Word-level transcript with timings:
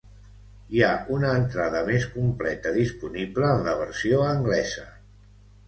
Hi 0.75 0.79
ha 0.87 0.93
una 1.17 1.33
entrada 1.41 1.83
més 1.91 2.07
completa 2.15 2.73
disponible 2.79 3.47
en 3.53 3.65
la 3.71 3.79
versió 3.85 4.25
anglesa. 4.33 4.91